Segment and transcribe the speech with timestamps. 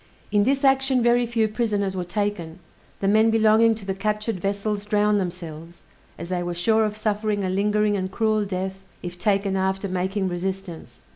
[0.31, 2.57] In this action very few prisoners were taken:
[3.01, 5.83] the men belonging to the captured vessels drowned themselves,
[6.17, 10.27] as they were sure of suffering a lingering and cruel death if taken after making
[10.27, 11.01] resistance.